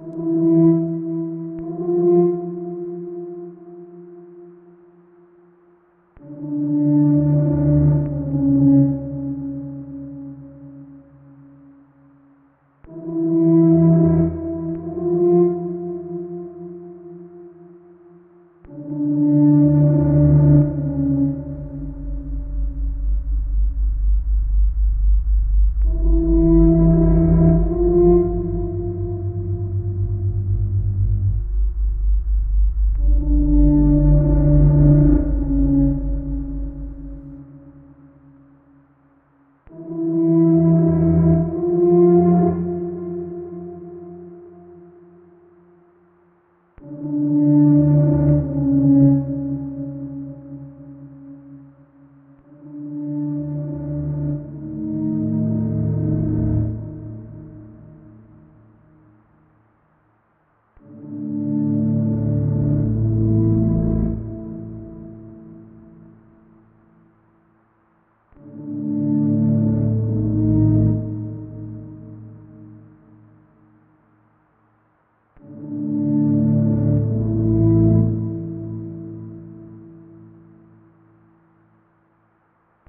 you 0.00 0.27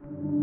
thank 0.10 0.24
you 0.24 0.39